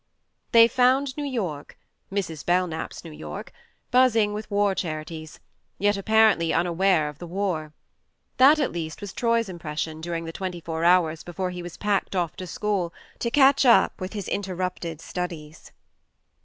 They 0.51 0.67
found 0.67 1.15
New 1.15 1.23
York 1.27 1.77
Mrs. 2.11 2.43
Belk 2.43 2.71
nap's 2.71 3.03
New 3.05 3.11
York 3.11 3.51
buzzing 3.91 4.33
with 4.33 4.49
war 4.49 4.73
charities, 4.73 5.39
yet 5.77 5.95
apparently 5.95 6.51
unaware 6.51 7.07
of 7.07 7.19
the 7.19 7.27
war. 7.27 7.71
That 8.37 8.57
at 8.57 8.71
least 8.71 8.99
was 8.99 9.13
Troy's 9.13 9.47
impres 9.47 9.77
sion 9.77 10.01
during 10.01 10.25
the 10.25 10.31
twenty 10.31 10.59
four 10.59 10.83
hours 10.83 11.23
before 11.23 11.51
he 11.51 11.61
was 11.61 11.77
packed 11.77 12.15
off 12.15 12.35
to 12.37 12.47
school 12.47 12.91
to 13.19 13.29
catch 13.29 13.63
up 13.63 14.01
with 14.01 14.13
his 14.13 14.27
interrupted 14.27 15.01
studies. 15.01 15.71